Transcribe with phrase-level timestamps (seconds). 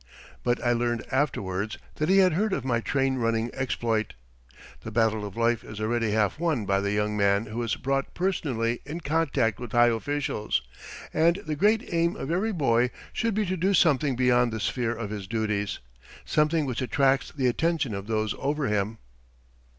[0.41, 4.15] But I learned afterwards that he had heard of my train running exploit.
[4.79, 8.15] The battle of life is already half won by the young man who is brought
[8.15, 10.63] personally in contact with high officials;
[11.13, 14.95] and the great aim of every boy should be to do something beyond the sphere
[14.95, 15.77] of his duties
[16.25, 18.97] something which attracts the attention of those over him.